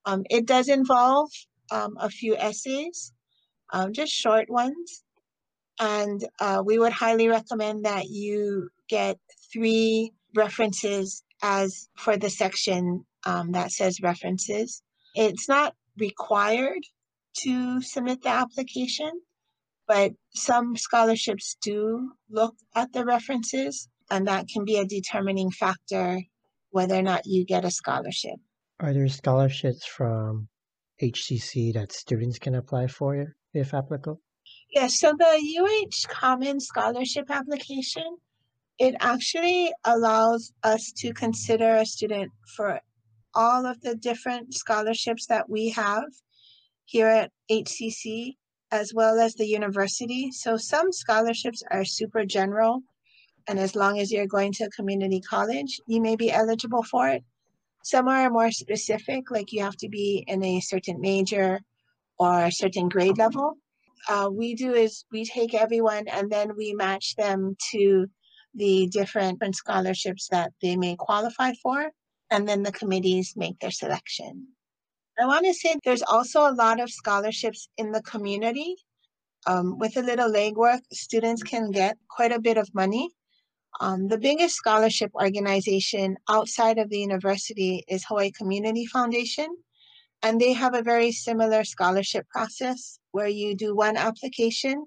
[0.07, 1.31] Um, it does involve
[1.71, 3.13] um, a few essays,
[3.73, 5.05] um, just short ones.
[5.81, 9.19] And uh, we would highly recommend that you get
[9.53, 14.83] three references as for the section um, that says references.
[15.15, 16.83] It's not required
[17.45, 19.11] to submit the application,
[19.87, 26.21] but some scholarships do look at the references, and that can be a determining factor
[26.71, 28.37] whether or not you get a scholarship.
[28.81, 30.49] Are there scholarships from
[31.01, 34.21] HCC that students can apply for if applicable?
[34.73, 38.17] Yes, so the UH Common Scholarship application,
[38.79, 42.81] it actually allows us to consider a student for
[43.35, 46.05] all of the different scholarships that we have
[46.87, 48.37] here at HCC
[48.71, 50.31] as well as the university.
[50.33, 52.83] So some scholarships are super general
[53.47, 57.09] and as long as you're going to a community college, you may be eligible for
[57.09, 57.23] it.
[57.85, 61.61] Some are more specific, like you have to be in a certain major
[62.19, 63.59] or a certain grade level
[64.09, 68.07] uh, we do is we take everyone and then we match them to
[68.55, 71.91] the different scholarships that they may qualify for,
[72.31, 74.49] and then the committees make their selection.
[75.19, 78.77] I want to say there's also a lot of scholarships in the community.
[79.47, 83.11] Um, with a little legwork, students can get quite a bit of money.
[83.81, 89.49] Um, the biggest scholarship organization outside of the university is Hawaii Community Foundation,
[90.23, 94.87] and they have a very similar scholarship process where you do one application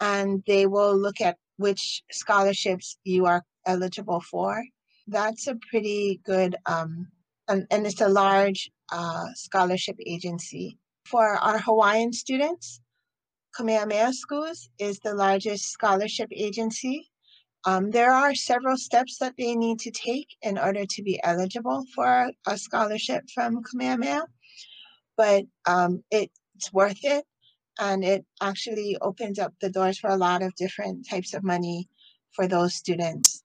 [0.00, 4.64] and they will look at which scholarships you are eligible for.
[5.06, 7.08] That's a pretty good, um,
[7.48, 10.78] and, and it's a large uh, scholarship agency.
[11.04, 12.80] For our Hawaiian students,
[13.54, 17.10] Kamehameha Schools is the largest scholarship agency.
[17.66, 21.84] Um, there are several steps that they need to take in order to be eligible
[21.94, 24.22] for a scholarship from Kamehameha,
[25.16, 27.24] but um, it's worth it
[27.78, 31.88] and it actually opens up the doors for a lot of different types of money
[32.32, 33.42] for those students.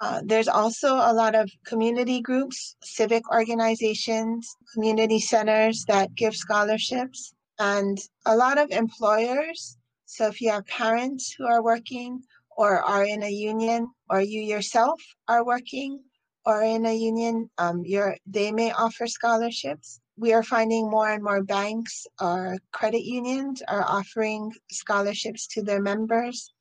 [0.00, 7.32] Uh, there's also a lot of community groups, civic organizations, community centers that give scholarships,
[7.58, 9.76] and a lot of employers.
[10.06, 12.20] So if you have parents who are working
[12.56, 16.00] or are in a union, or you yourself are working
[16.44, 17.82] or in a union, um,
[18.26, 23.84] they may offer scholarships we are finding more and more banks or credit unions are
[23.84, 26.52] offering scholarships to their members.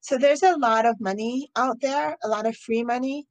[0.00, 3.26] So there's a lot of money out there, a lot of free money.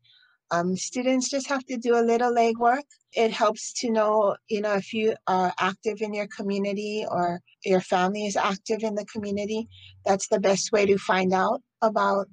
[0.52, 2.84] Um, students just have to do a little legwork.
[3.14, 7.82] It helps to know, you know, if you are active in your community or your
[7.82, 9.68] family is active in the community,
[10.06, 12.28] that's the best way to find out about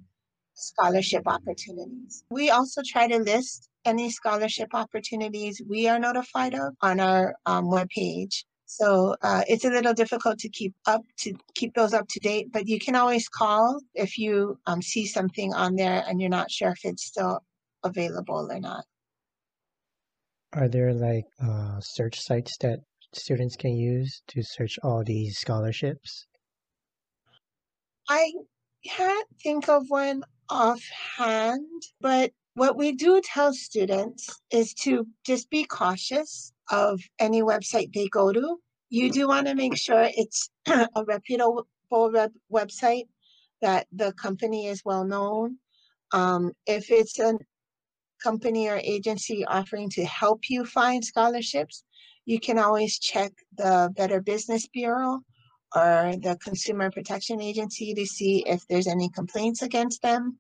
[0.55, 2.25] scholarship opportunities.
[2.31, 7.67] We also try to list any scholarship opportunities we are notified of on our um,
[7.67, 8.45] webpage.
[8.67, 12.49] So uh, it's a little difficult to keep up to keep those up to date,
[12.53, 16.51] but you can always call if you um, see something on there and you're not
[16.51, 17.41] sure if it's still
[17.85, 18.85] available or not.
[20.55, 22.81] Are there like uh, search sites that
[23.13, 26.27] students can use to search all these scholarships?
[28.09, 28.33] I
[28.85, 35.65] can't think of one offhand, but what we do tell students is to just be
[35.65, 38.59] cautious of any website they go to.
[38.91, 43.07] You do want to make sure it's a reputable web- website,
[43.63, 45.57] that the company is well known.
[46.13, 47.39] Um, if it's a
[48.23, 51.85] company or agency offering to help you find scholarships,
[52.27, 55.21] you can always check the Better Business Bureau
[55.75, 60.39] or the Consumer Protection Agency to see if there's any complaints against them.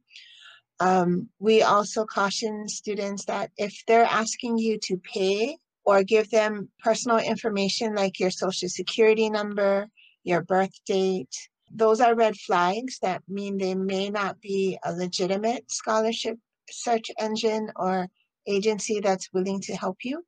[0.82, 6.70] Um, we also caution students that if they're asking you to pay or give them
[6.82, 9.86] personal information like your social security number,
[10.24, 11.32] your birth date,
[11.72, 16.36] those are red flags that mean they may not be a legitimate scholarship
[16.68, 18.08] search engine or
[18.48, 20.24] agency that's willing to help you.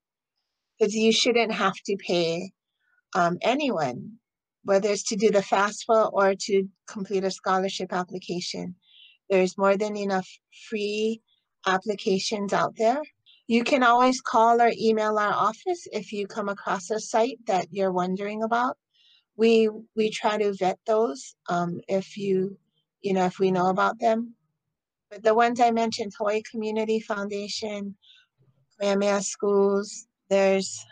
[0.79, 2.53] Because you shouldn't have to pay
[3.17, 4.19] um, anyone,
[4.63, 8.77] whether it's to do the FAFSA or to complete a scholarship application.
[9.31, 10.29] There's more than enough
[10.69, 11.21] free
[11.67, 13.03] applications out there.
[13.47, 17.69] You can always call or email our office if you come across a site that
[17.71, 18.77] you're wondering about.
[19.37, 22.57] We we try to vet those um, if you
[23.03, 24.35] you know if we know about them.
[25.11, 27.97] But the ones I mentioned, Hawaii Community Foundation,
[28.81, 30.85] Kamehameha Schools, there's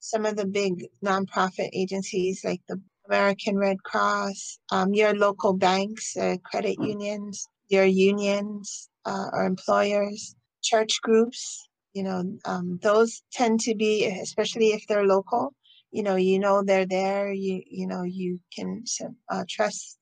[0.00, 6.16] some of the big nonprofit agencies like the American Red Cross, um, your local banks,
[6.16, 13.60] uh, credit unions, your unions uh, or employers, church groups, you know, um, those tend
[13.60, 15.54] to be, especially if they're local,
[15.90, 18.84] you know, you know they're there, you, you know, you can
[19.30, 19.98] uh, trust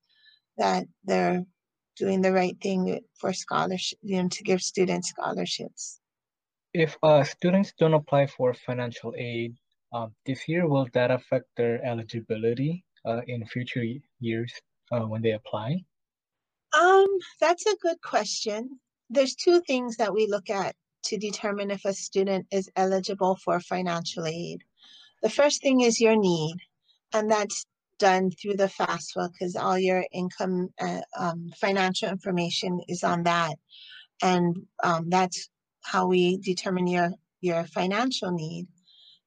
[0.56, 1.44] that they're
[1.96, 6.00] doing the right thing for scholarship, you know, to give students scholarships.
[6.72, 9.56] If uh, students don't apply for financial aid
[9.92, 13.84] um, this year, will that affect their eligibility uh, in future
[14.20, 14.52] years
[14.92, 15.84] uh, when they apply?
[16.78, 17.06] Um,
[17.40, 18.80] that's a good question.
[19.08, 23.58] There's two things that we look at to determine if a student is eligible for
[23.60, 24.62] financial aid.
[25.22, 26.56] The first thing is your need,
[27.12, 27.66] and that's
[27.98, 33.56] done through the FAFSA because all your income, uh, um, financial information is on that,
[34.22, 35.48] and um, that's
[35.82, 38.66] how we determine your your financial need.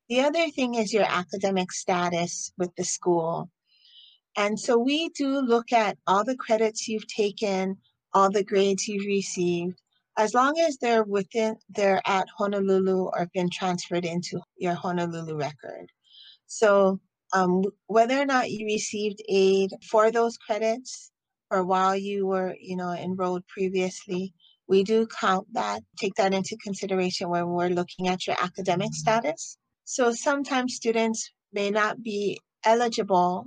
[0.09, 3.49] The other thing is your academic status with the school.
[4.35, 7.77] And so we do look at all the credits you've taken,
[8.13, 9.79] all the grades you've received,
[10.17, 15.91] as long as they're within, they're at Honolulu or been transferred into your Honolulu record.
[16.45, 16.99] So
[17.33, 21.11] um, whether or not you received aid for those credits
[21.49, 24.33] or while you were, you know, enrolled previously,
[24.67, 29.57] we do count that, take that into consideration when we're looking at your academic status.
[29.83, 33.45] So sometimes students may not be eligible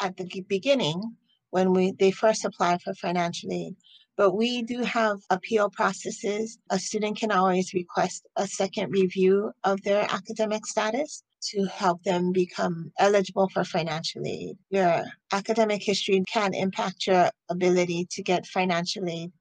[0.00, 1.16] at the beginning
[1.50, 3.76] when we they first apply for financial aid.
[4.16, 6.58] But we do have appeal processes.
[6.70, 12.32] A student can always request a second review of their academic status to help them
[12.32, 14.56] become eligible for financial aid.
[14.70, 19.32] Your academic history can impact your ability to get financial aid,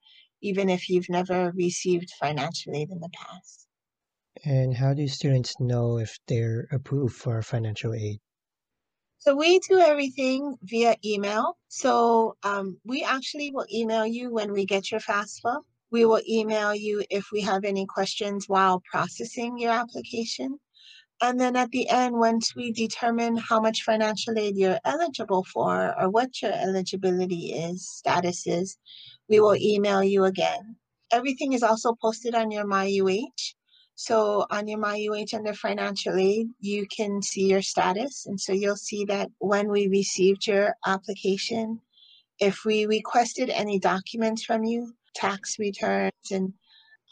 [0.42, 3.68] even if you've never received financial aid in the past.
[4.44, 8.20] And how do students know if they're approved for financial aid?
[9.26, 11.58] So we do everything via email.
[11.68, 15.62] So um, we actually will email you when we get your FAFSA.
[15.90, 20.60] We will email you if we have any questions while processing your application.
[21.24, 26.00] And then at the end, once we determine how much financial aid you're eligible for
[26.00, 28.78] or what your eligibility is, status is,
[29.28, 30.76] we will email you again.
[31.12, 33.56] Everything is also posted on your MyUH.
[33.96, 38.26] So on your MyUH under financial aid, you can see your status.
[38.26, 41.80] And so you'll see that when we received your application,
[42.40, 46.54] if we requested any documents from you, tax returns and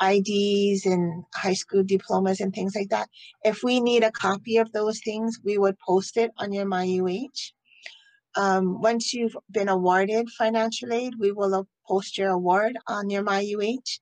[0.02, 3.08] IDs and high school diplomas and things like that,
[3.46, 7.54] if we need a copy of those things, we would post it on your MyUH.
[8.36, 14.00] Um, once you've been awarded financial aid, we will post your award on your MyUH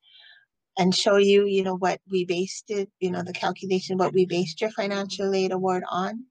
[0.82, 4.26] and show you, you know, what we based it, you know, the calculation, what we
[4.26, 6.26] based your financial aid award on.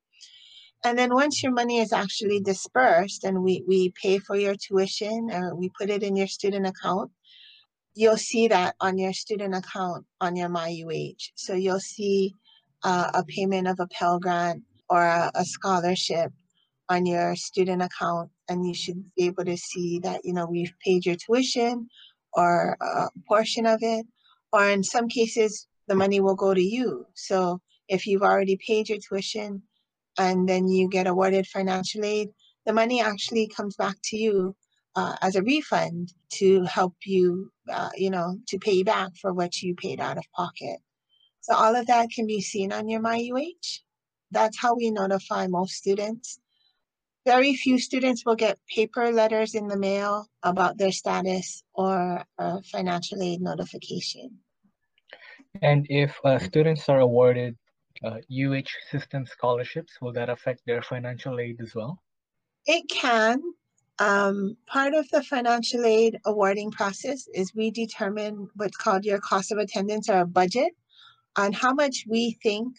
[0.84, 5.30] And then once your money is actually dispersed and we, we pay for your tuition
[5.32, 7.12] or we put it in your student account,
[7.94, 11.30] you'll see that on your student account on your MyUH.
[11.36, 12.34] So you'll see
[12.82, 16.32] uh, a payment of a Pell Grant or a, a scholarship
[16.88, 20.74] on your student account and you should be able to see that, you know, we've
[20.84, 21.88] paid your tuition
[22.32, 24.04] or a portion of it
[24.52, 27.06] or in some cases, the money will go to you.
[27.14, 29.62] So if you've already paid your tuition
[30.18, 32.28] and then you get awarded financial aid,
[32.66, 34.54] the money actually comes back to you
[34.96, 39.62] uh, as a refund to help you, uh, you know, to pay back for what
[39.62, 40.78] you paid out of pocket.
[41.40, 43.80] So all of that can be seen on your MyUH.
[44.30, 46.38] That's how we notify most students.
[47.26, 52.62] Very few students will get paper letters in the mail about their status or a
[52.62, 54.38] financial aid notification.
[55.62, 57.56] And if uh, students are awarded
[58.04, 62.00] uh, UH system scholarships, will that affect their financial aid as well?
[62.66, 63.42] It can.
[63.98, 69.52] Um, part of the financial aid awarding process is we determine what's called your cost
[69.52, 70.72] of attendance or a budget
[71.36, 72.74] on how much we think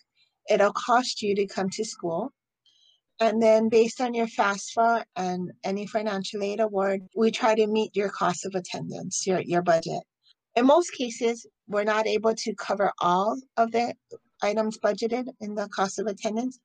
[0.50, 2.34] it'll cost you to come to school.
[3.20, 7.96] And then based on your FAFSA and any financial aid award, we try to meet
[7.96, 10.02] your cost of attendance, your, your budget.
[10.56, 13.94] In most cases, we're not able to cover all of the
[14.44, 16.60] items budgeted in the cost of attendance,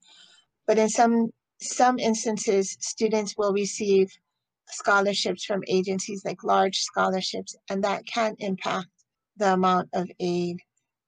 [0.66, 1.30] but in some
[1.61, 4.09] some instances, students will receive
[4.68, 8.88] scholarships from agencies like large scholarships, and that can impact
[9.36, 10.59] the amount of aid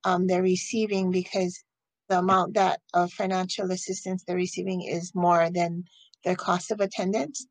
[0.05, 1.62] um, they're receiving because
[2.09, 5.84] the amount that of financial assistance they're receiving is more than
[6.24, 7.46] their cost of attendance.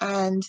[0.00, 0.42] And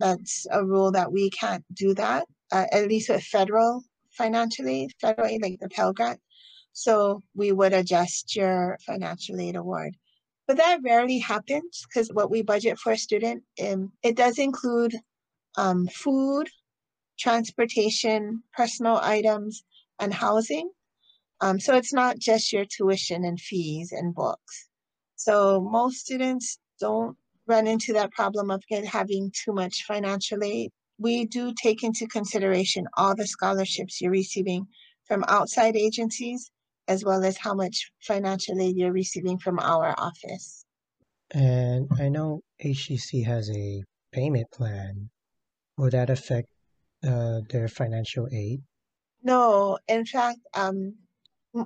[0.00, 3.84] that's a rule that we can't do that, uh, at least with federal
[4.16, 6.20] financial aid, federal aid like the Pell Grant.
[6.72, 9.96] So we would adjust your financial aid award.
[10.46, 14.94] But that rarely happens because what we budget for a student, um, it does include
[15.56, 16.48] um, food,
[17.18, 19.64] transportation, personal items,
[19.98, 20.70] and housing.
[21.40, 24.68] Um, so it's not just your tuition and fees and books.
[25.16, 30.70] So most students don't run into that problem of having too much financial aid.
[30.98, 34.66] We do take into consideration all the scholarships you're receiving
[35.06, 36.50] from outside agencies,
[36.88, 40.64] as well as how much financial aid you're receiving from our office.
[41.32, 43.82] And I know HCC has a
[44.12, 45.10] payment plan.
[45.76, 46.48] Will that affect
[47.06, 48.62] uh, their financial aid?
[49.22, 50.94] No, in fact, um,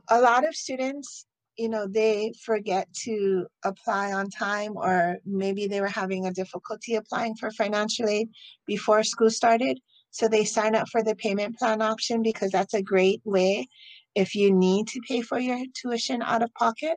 [0.08, 1.26] a lot of students
[1.58, 6.94] you know they forget to apply on time or maybe they were having a difficulty
[6.94, 8.28] applying for financial aid
[8.66, 9.78] before school started.
[10.10, 13.68] So they sign up for the payment plan option because that's a great way
[14.14, 16.96] if you need to pay for your tuition out of pocket.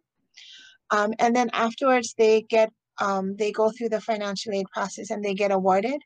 [0.92, 5.24] Um, and then afterwards they get um, they go through the financial aid process and
[5.24, 6.02] they get awarded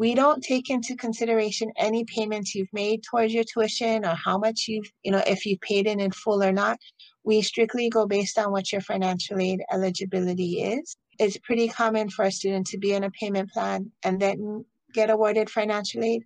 [0.00, 4.64] we don't take into consideration any payments you've made towards your tuition or how much
[4.66, 6.78] you've, you know, if you've paid in in full or not.
[7.22, 10.96] We strictly go based on what your financial aid eligibility is.
[11.18, 15.10] It's pretty common for a student to be in a payment plan and then get
[15.10, 16.22] awarded financial aid.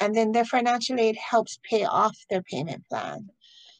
[0.00, 3.28] And then their financial aid helps pay off their payment plan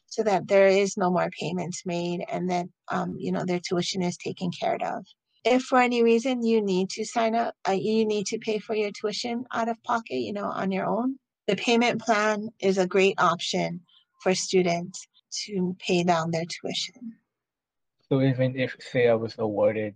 [0.05, 4.03] so that there is no more payments made and that, um, you know, their tuition
[4.03, 5.03] is taken care of
[5.43, 8.75] if for any reason you need to sign up, uh, you need to pay for
[8.75, 11.17] your tuition out of pocket, you know, on your own,
[11.47, 13.81] the payment plan is a great option
[14.21, 15.07] for students
[15.45, 17.15] to pay down their tuition.
[18.09, 19.95] So even if, say, I was awarded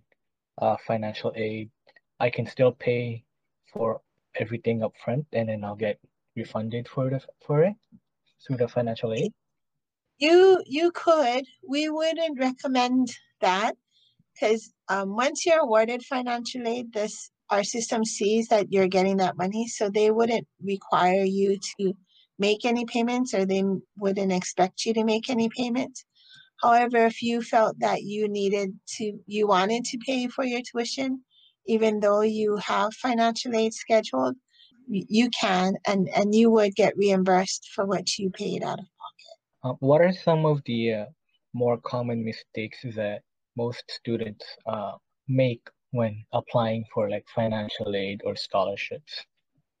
[0.58, 1.70] uh, financial aid,
[2.20, 3.24] I can still pay
[3.72, 4.00] for
[4.36, 5.98] everything up front and then I'll get
[6.36, 7.74] refunded for the for it
[8.44, 9.32] through the financial aid?
[10.18, 11.44] You you could.
[11.66, 13.74] We wouldn't recommend that
[14.34, 19.36] because um, once you're awarded financial aid, this our system sees that you're getting that
[19.36, 21.92] money, so they wouldn't require you to
[22.38, 23.62] make any payments, or they
[23.96, 26.04] wouldn't expect you to make any payments.
[26.62, 31.22] However, if you felt that you needed to, you wanted to pay for your tuition,
[31.66, 34.36] even though you have financial aid scheduled,
[34.88, 39.34] you can, and and you would get reimbursed for what you paid out of pocket.
[39.64, 41.04] Uh, what are some of the uh,
[41.52, 43.22] more common mistakes that
[43.56, 44.92] most students uh,
[45.28, 49.24] make when applying for like financial aid or scholarships?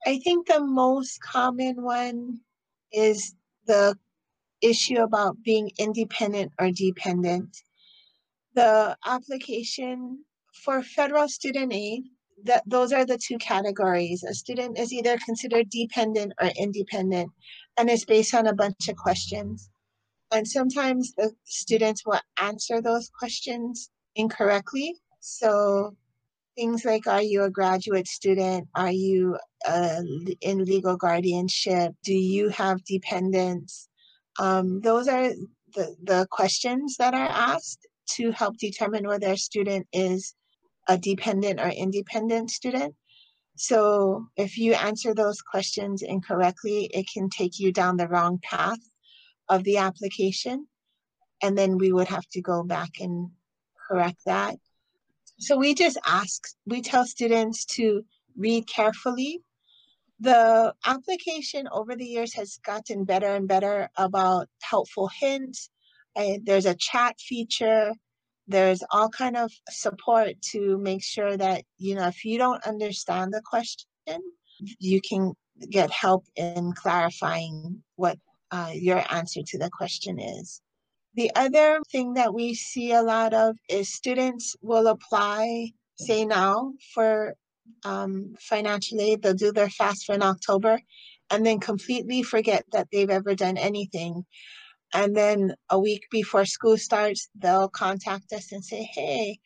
[0.06, 2.40] I think the most common one
[2.92, 3.34] is
[3.66, 3.96] the
[4.60, 7.56] issue about being independent or dependent.
[8.54, 10.24] The application
[10.62, 12.04] for federal student aid,
[12.44, 14.22] that those are the two categories.
[14.22, 17.30] A student is either considered dependent or independent,
[17.76, 19.70] and it's based on a bunch of questions.
[20.34, 24.96] And sometimes the students will answer those questions incorrectly.
[25.20, 25.94] So
[26.56, 28.66] things like Are you a graduate student?
[28.74, 30.02] Are you uh,
[30.40, 31.92] in legal guardianship?
[32.02, 33.88] Do you have dependents?
[34.40, 35.30] Um, those are
[35.72, 40.34] the, the questions that are asked to help determine whether a student is
[40.88, 42.96] a dependent or independent student.
[43.54, 48.80] So if you answer those questions incorrectly, it can take you down the wrong path
[49.48, 50.66] of the application.
[51.42, 53.30] And then we would have to go back and
[53.88, 54.56] correct that.
[55.38, 58.04] So we just ask, we tell students to
[58.36, 59.40] read carefully.
[60.20, 65.70] The application over the years has gotten better and better about helpful hints.
[66.44, 67.92] there's a chat feature.
[68.46, 73.32] There's all kind of support to make sure that, you know, if you don't understand
[73.32, 74.20] the question,
[74.78, 75.32] you can
[75.70, 78.18] get help in clarifying what
[78.54, 80.60] uh, your answer to the question is.
[81.14, 86.72] The other thing that we see a lot of is students will apply, say now,
[86.94, 87.34] for
[87.84, 89.22] um, financial aid.
[89.22, 90.80] They'll do their FAFSA in October
[91.30, 94.24] and then completely forget that they've ever done anything.
[94.92, 99.38] And then a week before school starts, they'll contact us and say, hey,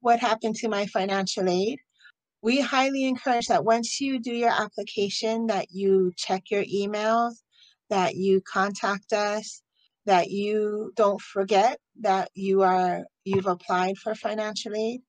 [0.00, 1.80] what happened to my financial aid?
[2.40, 7.32] We highly encourage that once you do your application, that you check your emails,
[7.90, 9.62] that you contact us,
[10.06, 15.00] that you don't forget that you are you've applied for financial aid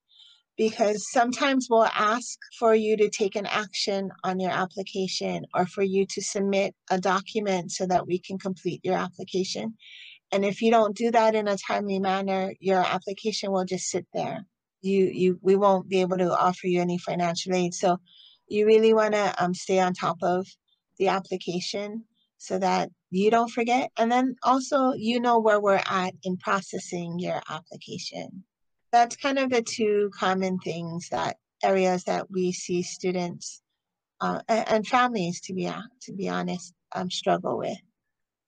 [0.59, 5.83] because sometimes we'll ask for you to take an action on your application or for
[5.83, 9.75] you to submit a document so that we can complete your application.
[10.33, 14.05] And if you don't do that in a timely manner, your application will just sit
[14.13, 14.45] there.
[14.81, 17.73] You, you, we won't be able to offer you any financial aid.
[17.73, 17.99] So
[18.49, 20.45] you really want to um, stay on top of
[20.97, 22.03] the application
[22.39, 23.91] so that you don't forget.
[23.97, 28.43] And then also, you know where we're at in processing your application
[28.91, 33.61] that's kind of the two common things that areas that we see students
[34.21, 35.69] uh, and, families, to be
[36.01, 37.77] to be honest, um, struggle with.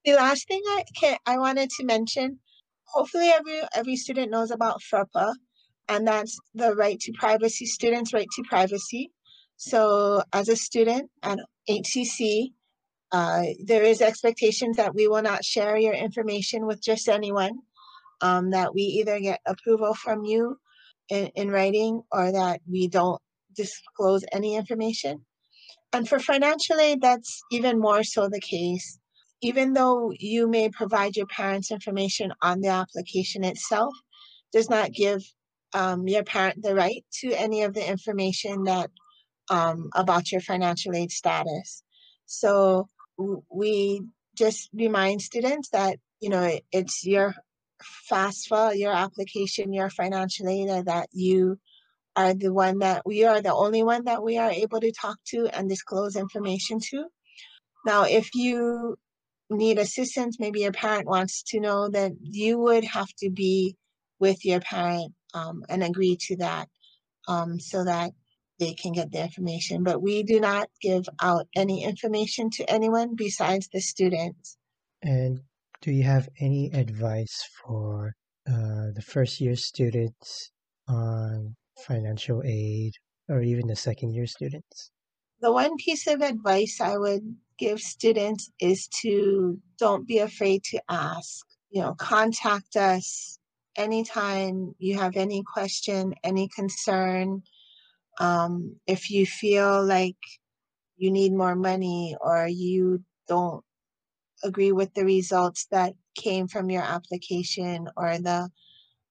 [0.04, 2.40] The last thing I can I wanted to mention,
[2.86, 5.34] hopefully every every student knows about FERPA,
[5.88, 9.12] and that's the right to privacy, students' right to privacy.
[9.58, 11.40] So as a student at
[11.70, 12.54] HCC,
[13.12, 17.60] uh, there is expectations that we will not share your information with just anyone
[18.22, 20.58] um, that we either get approval from you
[21.10, 23.22] in, in writing or that we don't
[23.56, 25.26] disclose any information.
[25.94, 28.98] And for financial aid, that's even more so the case.
[29.42, 33.94] Even though you may provide your parents information on the application itself,
[34.54, 35.22] does not give
[35.74, 38.90] um, your parent the right to any of the information that
[39.50, 41.84] um, about your financial aid status.
[42.26, 42.88] So
[43.50, 44.02] we
[44.36, 47.34] just remind students that you know it, it's your
[48.12, 51.58] FAFSA, your application, your financial aid, that you
[52.16, 55.18] are the one that we are the only one that we are able to talk
[55.28, 57.06] to and disclose information to.
[57.86, 58.98] Now, if you
[59.50, 63.76] need assistance, maybe your parent wants to know that you would have to be
[64.20, 66.68] with your parent um, and agree to that
[67.28, 68.12] um, so that
[68.62, 69.84] they can get the information.
[69.84, 74.56] But we do not give out any information to anyone besides the students.
[75.02, 75.42] And
[75.82, 78.16] do you have any advice for
[78.48, 80.52] uh, the first year students
[80.88, 81.56] on
[81.88, 82.94] financial aid
[83.28, 84.92] or even the second year students?
[85.42, 90.80] The one piece of advice I would give students is to don't be afraid to
[90.88, 91.48] ask.
[91.72, 93.40] You know, contact us
[93.76, 97.42] anytime you have any question, any concern.
[98.20, 100.18] Um, if you feel like
[100.98, 103.64] you need more money or you don't
[104.44, 108.50] agree with the results that came from your application or the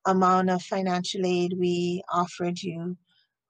[0.07, 2.96] amount of financial aid we offered you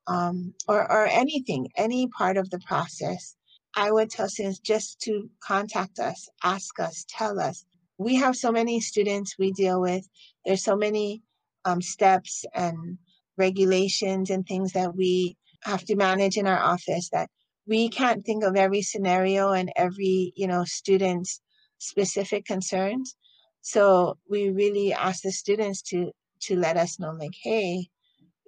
[0.06, 3.36] um, or, or anything, any part of the process,
[3.76, 7.64] I would tell students just to contact us, ask us, tell us.
[7.98, 10.08] We have so many students we deal with.
[10.44, 11.22] There's so many
[11.64, 12.98] um, steps and
[13.36, 17.28] regulations and things that we have to manage in our office that
[17.66, 21.40] we can't think of every scenario and every you know student's
[21.78, 23.16] specific concerns.
[23.62, 27.88] So we really ask the students to to let us know, like, hey,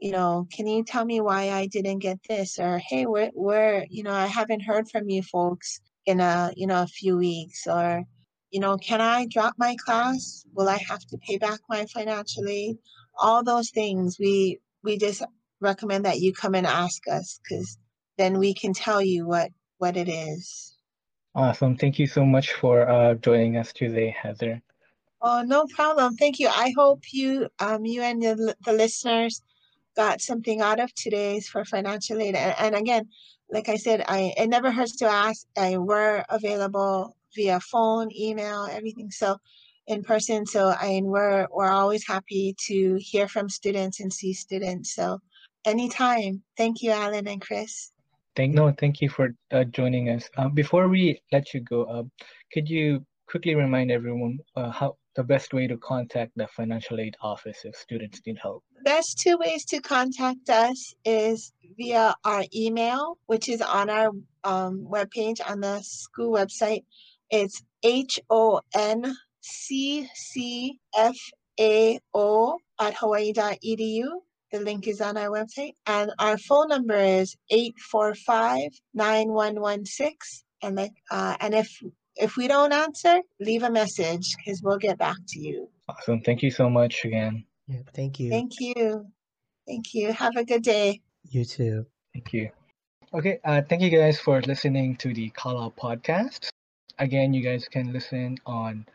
[0.00, 2.58] you know, can you tell me why I didn't get this?
[2.58, 6.66] Or hey, where where, you know, I haven't heard from you folks in a, you
[6.66, 7.66] know, a few weeks.
[7.66, 8.02] Or,
[8.50, 10.44] you know, can I drop my class?
[10.54, 12.78] Will I have to pay back my financial aid?
[13.18, 15.22] All those things we we just
[15.62, 17.78] recommend that you come and ask us because
[18.18, 20.76] then we can tell you what what it is.
[21.34, 21.76] Awesome.
[21.76, 24.62] Thank you so much for uh, joining us today, Heather.
[25.22, 26.16] Oh, no problem.
[26.16, 26.48] Thank you.
[26.48, 29.40] I hope you, um, you and the, the listeners
[29.96, 32.34] got something out of today's for financial aid.
[32.34, 33.08] And, and again,
[33.50, 35.46] like I said, I it never hurts to ask.
[35.56, 39.10] I we're available via phone, email, everything.
[39.10, 39.38] So
[39.86, 40.46] in person.
[40.46, 44.94] So I we're we're always happy to hear from students and see students.
[44.94, 45.20] So
[45.64, 46.42] anytime.
[46.56, 47.92] Thank you, Alan and Chris.
[48.34, 50.28] Thank no, thank you for uh, joining us.
[50.36, 52.02] Uh, before we let you go, uh,
[52.52, 57.14] could you quickly remind everyone uh, how the best way to contact the financial aid
[57.20, 58.64] office if students need help?
[58.84, 64.10] Best two ways to contact us is via our email, which is on our
[64.44, 66.84] um, webpage on the school website.
[67.30, 71.16] It's H O N C C F
[71.60, 74.04] A O at hawaii.edu.
[74.53, 75.74] The link is on our website.
[75.86, 80.44] And our phone number is 845-9116.
[80.62, 80.78] And,
[81.11, 81.82] uh, and if
[82.16, 85.68] if we don't answer, leave a message because we'll get back to you.
[85.88, 86.20] Awesome.
[86.20, 87.44] Thank you so much again.
[87.68, 88.30] Yeah, thank you.
[88.30, 89.07] Thank you.
[89.66, 90.12] Thank you.
[90.12, 91.00] Have a good day.
[91.30, 91.86] You too.
[92.12, 92.50] Thank you.
[93.14, 96.48] Okay, uh, thank you guys for listening to the Kala podcast.
[96.98, 98.86] Again, you guys can listen on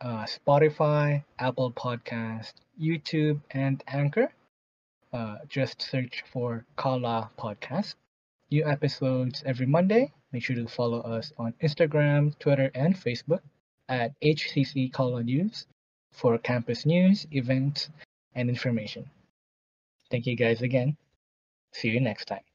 [0.00, 4.32] uh, Spotify, Apple Podcast, YouTube, and Anchor.
[5.12, 7.94] Uh, just search for Kala Podcast.
[8.50, 10.12] New episodes every Monday.
[10.32, 13.40] Make sure to follow us on Instagram, Twitter, and Facebook
[13.88, 15.66] at HCC Kala News
[16.12, 17.90] for campus news, events,
[18.34, 19.08] and information.
[20.10, 20.96] Thank you guys again.
[21.72, 22.51] See you next time.